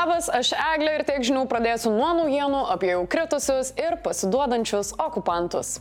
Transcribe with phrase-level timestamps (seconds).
[0.00, 5.74] Labas, aš Eglė ir tiek žinių pradėsiu nuo naujienų apie jau kritusius ir pasiduodančius okupantus.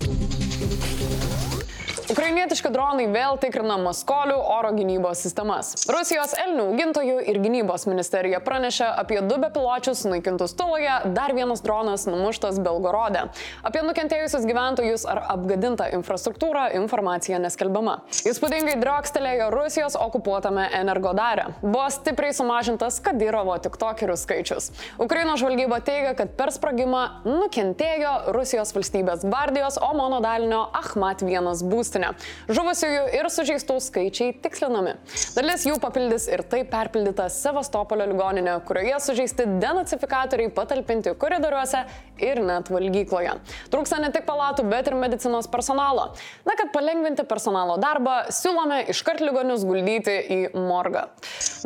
[2.19, 5.69] Ukrainietiški dronai vėl tikrina Maskolių oro gynybos sistemas.
[5.87, 12.03] Rusijos elnių augintojų ir gynybos ministerija pranešė apie du bepiločius sunaikintus Tuloje, dar vienas dronas
[12.09, 13.21] numuštas Belgorode.
[13.63, 18.01] Apie nukentėjusius gyventojus ar apgadintą infrastruktūrą informacija neskelbiama.
[18.27, 21.53] Įspūdingai driokstelėjo Rusijos okupuotame Energodare.
[21.63, 24.73] Buvo stipriai sumažintas Kadyrovo tiktokerių skaičius.
[24.99, 32.08] Ukrainos žvalgyba teigia, kad per sprogimą nukentėjo Rusijos valstybės gvardijos, o monodalinio Ahmat 1 būstinė
[32.09, 32.55] būstinę.
[32.55, 34.95] Žuvusiųjų ir sužeistų skaičiai tikslinami.
[35.35, 41.85] Dalis jų papildys ir taip perpildyta Sevastopolio ligoninė, kurioje sužeisti denacifikatoriai patalpinti koridoriuose
[42.19, 43.37] ir net valgykloje.
[43.71, 46.13] Trūksta ne tik palatų, bet ir medicinos personalo.
[46.45, 51.07] Na, kad palengvinti personalo darbą, siūlome iškart ligonius guldyti į morgą.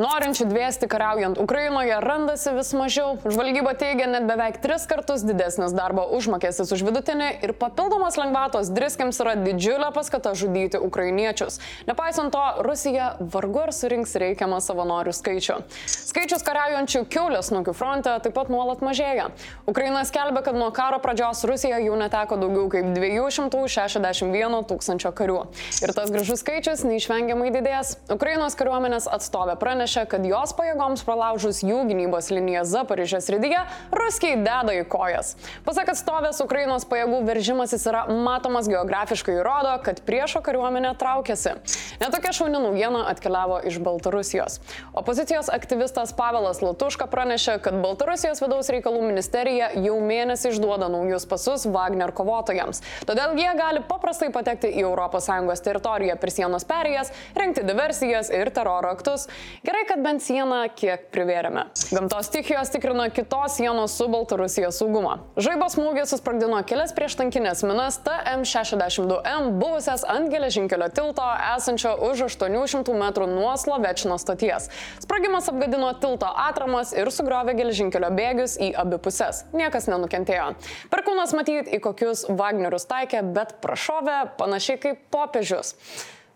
[0.02, 3.16] Norinčių dviesti kariaujant Ukrainoje randasi vis mažiau.
[3.24, 9.20] Žvalgyba teigia net beveik tris kartus didesnis darbo užmokestis už vidutinį ir papildomas lengvatos driskiams
[9.22, 11.60] yra didžiulė paskata paskata žudyti ukrainiečius.
[11.86, 15.56] Nepaisant to, Rusija vargu ar surinks reikiamą savanorių skaičių.
[15.86, 19.30] Skaičius kariaujančių kiaulės nukių fronte taip pat nuolat mažėja.
[19.66, 25.40] Ukraina skelbia, kad nuo karo pradžios Rusija jau neteko daugiau kaip 261 tūkstančio karių.
[25.84, 27.96] Ir tas gražus skaičius neišvengiamai didės.
[28.12, 33.60] Ukrainos kariuomenės atstovė pranešė, kad jos pajėgoms pralaužus jų gynybos liniją Zaporižės rydyje,
[33.92, 35.34] ruskiai deda į kojas.
[35.66, 41.56] Pasak atstovės, Ukrainos pajėgų veržimasis yra matomas geografiškai įrodo, kad prie priešo kariuomenė traukėsi.
[41.98, 44.60] Netokia šauni naujiena atkeliavo iš Baltarusijos.
[44.94, 51.66] Opozicijos aktyvistas Pavelas Latuška pranešė, kad Baltarusijos vidaus reikalų ministerija jau mėnesį išduoda naujus pasus
[51.66, 52.82] Wagner kovotojams.
[53.08, 58.92] Todėl jie gali paprastai patekti į ES teritoriją per sienos perėjas, rengti diversijas ir teroro
[58.94, 59.26] aktus.
[59.66, 61.66] Gerai, kad bent sieną kiek privėrėme.
[61.90, 65.18] Gamtos stichijos tikrino kitos sienos su Baltarusija saugumą.
[65.40, 71.24] Žaibo smūgis susprogdino kelias prieštankinės minas TM62M buvusias ant geležinkelio tilto
[71.54, 74.70] esančio už 800 metrų nuo Slovečno stoties.
[75.02, 79.44] Sprogimas apgadino tilto atramas ir sugriovė geležinkelio bėgius į abi puses.
[79.56, 80.52] Niekas nenukentėjo.
[80.92, 85.76] Perkūnas matyt į kokius Wagnerius taikė, bet prašovė panašiai kaip popiežius.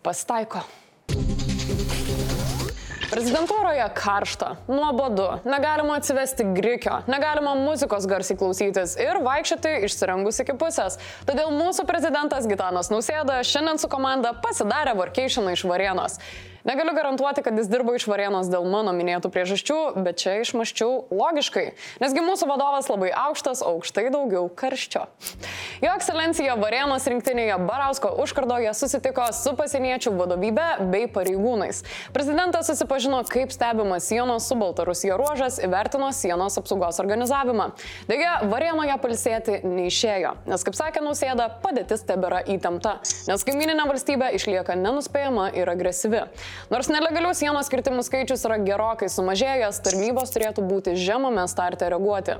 [0.03, 0.63] Pasitaiko.
[3.09, 10.99] Prezidentūroje karšta, nuobodu, negalima atsivesti grikio, negalima muzikos garsiai klausytis ir vaikščioti išsirengus iki pusės.
[11.25, 16.19] Todėl mūsų prezidentas Gitanas Nausėda šiandien su komanda pasidarė workationą iš Varienos.
[16.63, 21.69] Negaliu garantuoti, kad jis dirbo iš Varienos dėl mano minėtų priežasčių, bet čia išmaščiau logiškai,
[22.03, 25.05] nesgi mūsų vadovas labai aukštas, aukštai daugiau karščio.
[25.79, 31.85] Jo ekscelencija Varienos rinktinėje Barausko užkardoje susitiko su pasieniečių vadovybė bei pareigūnais.
[32.15, 37.69] Prezidentas susipažino, kaip stebimas sienos su Baltarusija ruožas, įvertino sienos apsaugos organizavimą.
[38.11, 42.97] Deja, Varienoje palsėti neišėjo, nes, kaip sakė Nausėda, padėtis tebėra įtempta,
[43.31, 46.27] nes kaimininė valstybė išlieka nenuspėjama ir agresyvi.
[46.69, 52.39] Nors nelegalių sienos kirtimų skaičius yra gerokai sumažėjęs, tarnybos turėtų būti žemame starte reaguoti.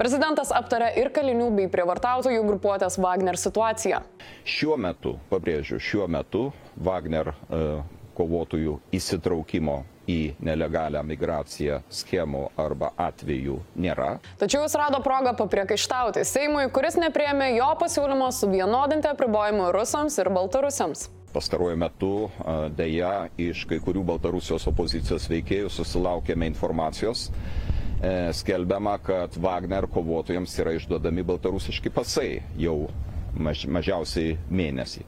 [0.00, 4.02] Prezidentas aptarė ir kalinių bei prievartautojų grupuotės Wagner situaciją.
[4.44, 7.80] Šiuo metu, pabrėžiu, šiuo metu Wagner uh,
[8.20, 14.16] kovotojų įsitraukimo į nelegalią migraciją schemų arba atvejų nėra.
[14.40, 21.08] Tačiau jis rado progą papriekaištauti Seimui, kuris nepriemė jo pasiūlymo suvienodinti apribojimų rusams ir baltarusiams.
[21.34, 22.10] Pastaruoju metu
[22.78, 30.74] dėja iš kai kurių Baltarusijos opozicijos veikėjų susilaukėme informacijos, e, skelbiama, kad Wagner kovotojams yra
[30.80, 32.76] išduodami baltarusiški pasai jau
[33.38, 35.06] maž, mažiausiai mėnesį.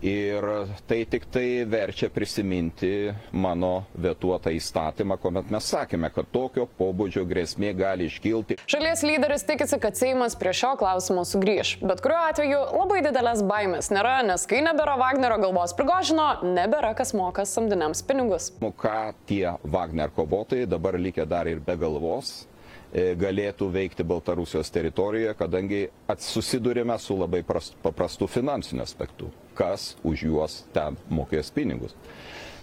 [0.00, 0.44] Ir
[0.88, 7.74] tai tik tai verčia prisiminti mano vetuotą įstatymą, kuomet mes sakėme, kad tokio pobūdžio grėsmė
[7.76, 8.56] gali iškilti.
[8.64, 11.76] Šalies lyderis tikisi, kad Seimas prie šio klausimo sugrįž.
[11.84, 17.12] Bet kuriuo atveju labai didelės baimės nėra, nes kai nebėra Wagnerio galvos prigožino, nebėra kas
[17.12, 18.50] moka samdiniams pinigus.
[18.64, 22.46] Nu, ką tie Wagner kovotojai dabar likę dar ir be galvos,
[22.92, 25.84] galėtų veikti Baltarusijos teritorijoje, kadangi
[26.18, 31.94] susidurėme su labai paprastu finansiniu aspektu, kas už juos ten mokės pinigus.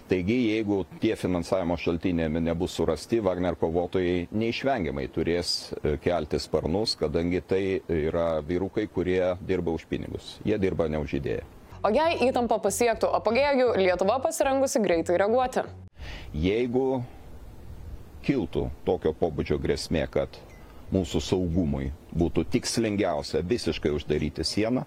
[0.08, 7.42] Taigi, jeigu tie finansavimo šaltiniai nebus surasti, Wagner kovotojai neišvengiamai turės e, kelti sparnus, kadangi
[7.44, 7.60] tai
[7.92, 10.38] yra vyrukai, kurie dirba už pinigus.
[10.48, 11.44] Jie dirba ne už idėją.
[11.84, 15.66] O jei įtampa pasiektų apogėjų, Lietuva pasirengusi greitai reaguoti.
[16.32, 17.02] Jeigu
[18.26, 20.38] kiltų tokio pobūdžio grėsmė, kad
[20.94, 24.84] mūsų saugumui būtų tikslingiausia visiškai uždaryti sieną,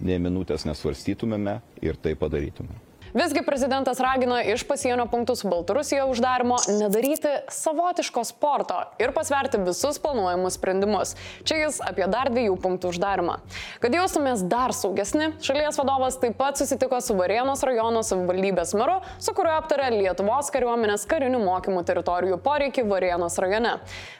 [0.00, 2.85] ne minutės nesvarstytumėme ir tai padarytume.
[3.14, 10.00] Visgi prezidentas ragina iš pasienio punktų su Baltarusija uždarimo nedaryti savotiško sporto ir pasverti visus
[10.02, 11.14] planuojamus sprendimus.
[11.46, 13.38] Čia jis apie dar dviejų punktų uždarimą.
[13.80, 19.34] Kad jaustumės dar saugesni, šalies vadovas taip pat susitiko su Varėnos rajono savivaldybės meru, su
[19.36, 23.76] kuriuo aptarė Lietuvos kariuomenės karinių mokymų teritorijų poreikį Varėnos rajone.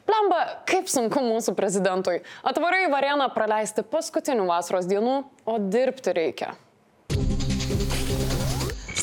[0.07, 2.21] Plemba, kaip sunku mūsų prezidentui.
[2.47, 6.55] Atvarai Varėną praleisti paskutinių vasaros dienų, o dirbti reikia.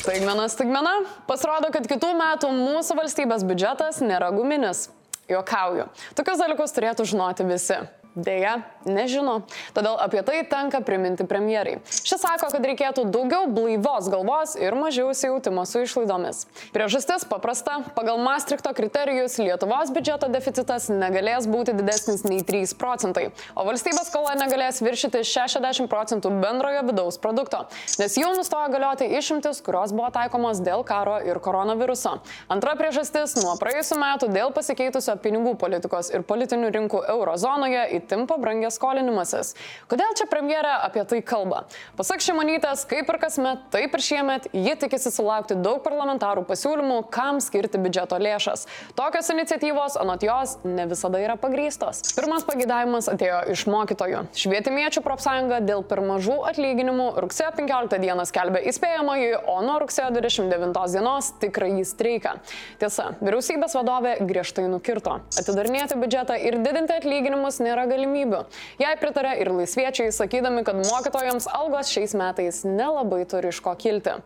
[0.04, 0.90] Staigmena, staigmena.
[1.24, 4.90] Pasirodo, kad kitų metų mūsų valstybės biudžetas nėra guminis.
[5.32, 5.86] Juokauju.
[6.18, 7.78] Tokius dalykus turėtų žinoti visi.
[8.14, 9.40] Deja, nežino.
[9.74, 11.80] Todėl apie tai tenka priminti premjerai.
[12.06, 16.44] Šis sako, kad reikėtų daugiau blaivos galvos ir mažiau įsijautimo su išlaidomis.
[16.70, 17.80] Priežastis paprasta.
[17.96, 24.36] Pagal Maastrichto kriterijus Lietuvos biudžeto deficitas negalės būti didesnis nei 3 procentai, o valstybės skola
[24.38, 27.64] negalės viršyti 60 procentų bendrojo vidaus produkto,
[27.98, 32.20] nes jau nustojo galioti išimtis, kurios buvo taikomos dėl karo ir koronaviruso.
[32.46, 38.28] Antra priežastis- nuo praėjusių metų dėl pasikeitusio pinigų politikos ir politinių rinkų eurozonoje į itin
[38.30, 39.54] pabrangęs skolinimasis.
[39.90, 41.64] Kodėl čia premjerė apie tai kalba?
[41.98, 47.40] Pasak Šimonytės, kaip ir kasmet, taip ir šiemet, ji tikisi sulaukti daug parlamentarų pasiūlymų, kam
[47.42, 48.66] skirti biudžeto lėšas.
[48.98, 52.02] Tokios iniciatyvos, anot jos, ne visada yra pagrystos.
[52.16, 54.24] Pirmas pagėdavimas atėjo iš mokytojų.
[54.38, 60.84] Švietimiečių profsąjunga dėl per mažų atlyginimų rugsėjo 15 dieną skelbė įspėjamąjį, o nuo rugsėjo 29
[60.94, 62.34] dienos tikrąjį streiką.
[62.82, 65.18] Tiesa, vyriausybės vadovė griežtai nukirto.
[65.40, 68.44] Atidarinėti biudžetą ir didinti atlyginimus nėra galimybių.
[68.82, 74.18] Jai pritarė ir laisviečiai, sakydami, kad mokytojams algos šiais metais nelabai turi iš ko kilti.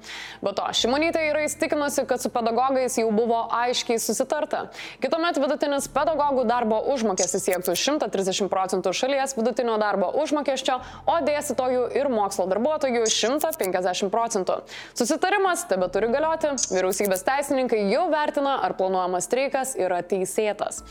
[0.43, 4.69] Be to, Šimonytė yra įstikinusi, kad su pedagogais jau buvo aiškiai susitarta.
[5.03, 10.79] Kitomet vidutinis pedagogų darbo užmokestis siektų 130 procentų šalies vidutinio darbo užmokesčio,
[11.09, 14.61] o dėstytojų ir mokslo darbuotojų 150 procentų.
[14.99, 20.83] Susitarimas tebe turi galioti, vyriausybės teisininkai jau vertina, ar planuojamas streikas yra teisėtas.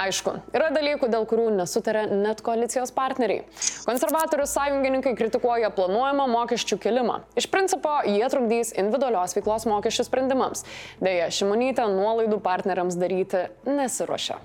[0.00, 3.44] Aišku, yra dalykų, dėl kurių nesutarė net koalicijos partneriai.
[3.88, 7.20] Konservatorių sąjungininkai kritikuoja planuojamą mokesčių kelimą.
[7.38, 10.66] Iš principo, jie trukdys individualios veiklos mokesčių sprendimams.
[11.02, 14.40] Deja, Šimonytė nuolaidų partneriams daryti nesiuošia.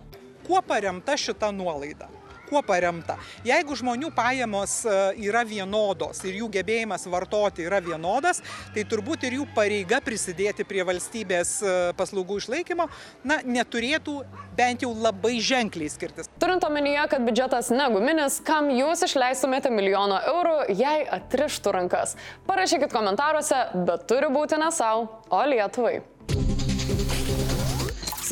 [0.47, 2.16] Kuo paremta šita nuolaida?
[2.47, 3.17] Kuo paremta.
[3.47, 4.95] Jeigu žmonių pajamos e,
[5.27, 8.41] yra vienodos ir jų gebėjimas vartoti yra vienodas,
[8.75, 12.89] tai turbūt ir jų pareiga prisidėti prie valstybės e, paslaugų išlaikymo,
[13.27, 14.19] na, neturėtų
[14.57, 16.31] bent jau labai ženkliai skirtis.
[16.41, 22.17] Turint omenyje, kad biudžetas neguminis, kam jūs išleistumėte milijoną eurų, jei atrištų rankas?
[22.49, 25.99] Parašykit komentaruose, bet turi būti ne savo, o Lietuvai.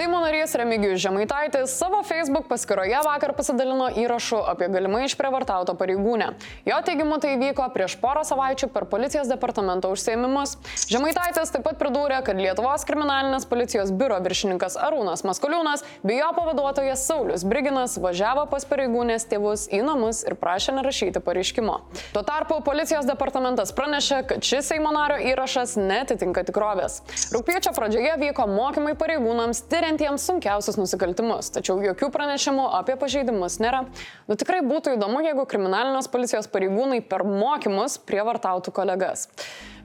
[0.05, 6.27] Seimo narys Remigijus Žemaitaitis savo Facebook paskyroje vakar pasidalino įrašu apie galimai išprievartautą pareigūnę.
[6.69, 10.53] Jo teigimu tai vyko prieš porą savaičių per policijos departamento užsėmimus.
[10.93, 17.07] Žemaitaitis taip pat pridūrė, kad Lietuvos kriminalinės policijos biuro viršininkas Arūnas Maskoliūnas bei jo pavaduotojas
[17.09, 21.79] Saulis Briginas važiavo pas pareigūnės tėvus į namus ir prašė nerašyti pareiškimo.
[22.13, 27.01] Tuo tarpu policijos departamentas pranešė, kad šis Seimo nario įrašas netitinka tikrovės.
[27.33, 33.85] Rūpiečio pradžioje vyko mokymai pareigūnams tyriant tiriantiems sunkiausius nusikaltimus, tačiau jokių pranešimų apie pažeidimus nėra.
[34.27, 39.29] Nu tikrai būtų įdomu, jeigu kriminalinės policijos pareigūnai per mokymus prievartautų kolegas.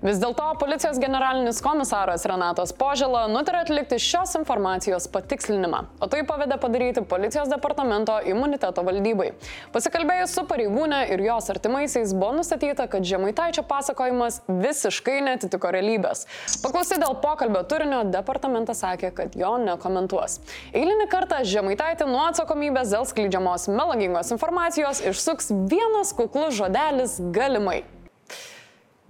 [0.01, 6.57] Vis dėlto policijos generalinis komisaras Renatas Požela nutarė atlikti šios informacijos patikslinimą, o tai pavedė
[6.63, 9.35] padaryti policijos departamento imuniteto valdybai.
[9.75, 16.25] Pasikalbėjus su pareigūnė ir jos artimaisiais buvo nustatyta, kad Žemaitaičio pasakojimas visiškai netitiko realybės.
[16.65, 20.41] Paklausy dėl pokalbio turinio, departamentas sakė, kad jo nekomentuos.
[20.73, 27.83] Eilinį kartą Žemaitaitį nuo atsakomybės dėl skleidžiamos melagingos informacijos išsuks vienas kuklus žodelis galimai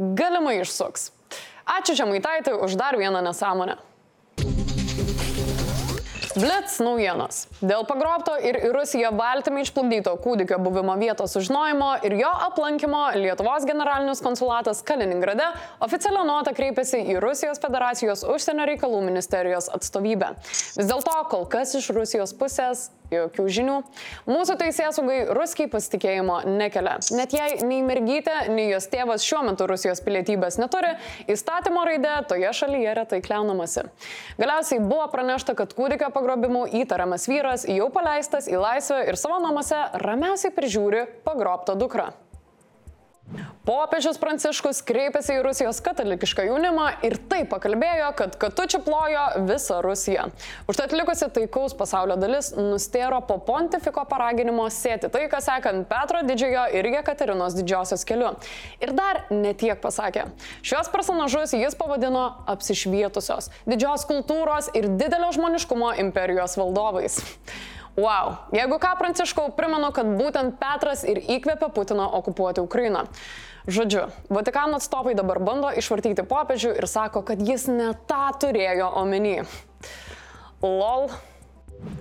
[0.00, 1.10] galimai išsuks.
[1.70, 3.76] Ačiū Žemaitaitį už dar vieną nesąmonę.
[6.40, 7.42] Blitz naujienos.
[7.58, 13.66] Dėl pagrobto ir į Rusiją valtimi išplukdyto kūdikio buvimo vietos sužinojimo ir jo aplankimo Lietuvos
[13.68, 15.48] generalinis konsulatas Kaliningrade
[15.84, 20.36] oficialią notą kreipėsi į Rusijos federacijos užsienio reikalų ministerijos atstovybę.
[20.78, 23.76] Vis dėlto kol kas iš Rusijos pusės jokių žinių.
[24.30, 26.98] Mūsų teisėsaugai ruskiai pasitikėjimo nekelia.
[27.16, 30.94] Net jei nei mergytė, nei jos tėvas šiuo metu Rusijos pilietybės neturi,
[31.30, 33.86] įstatymo raidė toje šalyje retai kliaunamasi.
[34.40, 39.86] Galiausiai buvo pranešta, kad kūdikio pagrobimų įtariamas vyras jau paleistas į laisvę ir savo namuose
[40.04, 42.10] ramiausiai prižiūri pagrobtą dukrą.
[43.60, 50.30] Popiežius Pranciškus kreipėsi į Rusijos katalikišką jaunimą ir taip pakalbėjo, kad katučių plojo visą Rusiją.
[50.70, 56.62] Užtat likusi taikaus pasaulio dalis nustėro po pontifiko paraginimo sėti tai, kas sekant Petro didžiojo
[56.78, 58.30] ir Jekaterinos didžiosios keliu.
[58.80, 60.30] Ir dar netiek pasakė.
[60.64, 67.20] Šios personažus jis pavadino apsišvietusios, didžios kultūros ir didelio žmoniškumo imperijos valdovais.
[68.00, 73.04] Wow, jeigu ką, Pranciškau, primenu, kad būtent Petras ir įkvėpė Putiną okupuoti Ukrainą.
[73.68, 79.42] Žodžiu, Vatikano atstovai dabar bando išvartyti popiežių ir sako, kad jis ne tą turėjo omeny.
[80.62, 81.10] LOL.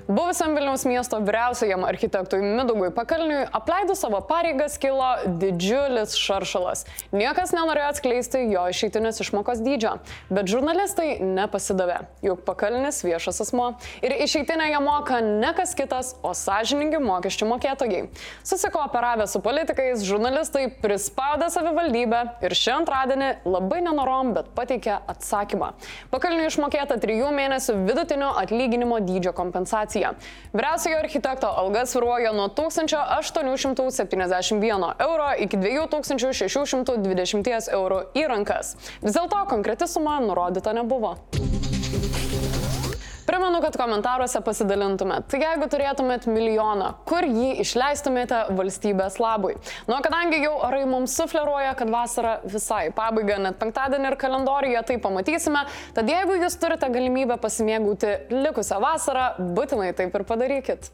[0.10, 5.06] Buvusiam Vilniaus miesto vyriausiajam architektui Midugui Pakalniui apleidus savo pareigas kilo
[5.40, 6.82] didžiulis šaršalas.
[7.14, 9.92] Niekas nenorėjo atskleisti jo išeitinės išmokos dydžio,
[10.34, 13.68] bet žurnalistai nepasidavė, juk Pakalnis viešas asmo
[14.02, 18.02] ir išeitinę jie moka ne kas kitas, o sąžiningi mokesčių mokėtojai.
[18.50, 25.76] Susikooperavę su politikais, žurnalistai prispaudė savivaldybę ir šį antradienį labai nenorom, bet pateikė atsakymą.
[26.10, 29.69] Pakalniui išmokėta trijų mėnesių vidutinio atlyginimo dydžio kompensacija.
[30.54, 38.76] Vyriausiojo architekto alga sviruoja nuo 1871 euro iki 2620 eurų į rankas.
[39.04, 41.18] Vis dėlto konkreti suma nurodyta nebuvo.
[43.30, 45.28] Primenu, kad komentaruose pasidalintumėt.
[45.30, 49.54] Tai jeigu turėtumėt milijoną, kur jį išleistumėte valstybės labui?
[49.86, 54.98] Nu, kadangi jau orai mums sufleruoja, kad vasara visai pabaiga, net penktadienį ir kalendorijoje tai
[55.04, 55.62] pamatysime,
[55.94, 60.90] tad jeigu jūs turite galimybę pasimėgauti likusią vasarą, būtinai taip ir padarykit.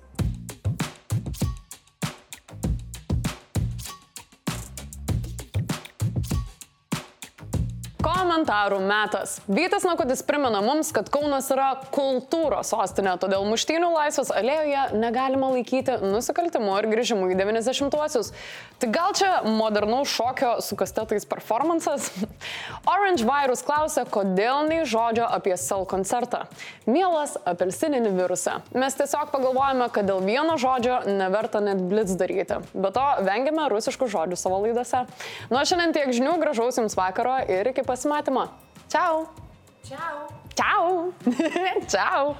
[8.05, 9.39] Komentarų metas.
[9.49, 15.95] Vytas Nakutis primena mums, kad Kaunas yra kultūros sostinė, todėl muštynių laisvės alėjoje negalima laikyti
[16.03, 18.29] nusikaltimu ir grįžimu į 90-uosius.
[18.77, 22.11] Tai gal čia modernaus šokio su kastetais performances?
[22.93, 26.43] Orange Virus klausia, kodėl nei žodžio apie Cell koncertą.
[26.85, 28.59] Mielas apelsininį virusą.
[28.77, 32.61] Mes tiesiog pagalvojame, kad dėl vieno žodžio neverta net blitz daryti.
[32.77, 35.07] Be to, vengiame rusiškų žodžių savo laidose.
[35.49, 37.94] Nuo šiandien tiek žinių, gražaus jums vakaro ir iki pasimatymo.
[37.95, 38.49] prossima, Tomó.
[38.89, 39.29] Tchau!
[39.81, 40.27] Tchau!
[40.53, 41.13] Tchau!
[41.87, 42.35] Tchau!